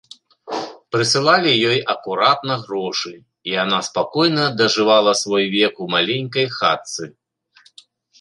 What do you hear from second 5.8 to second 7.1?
у маленькай хатцы.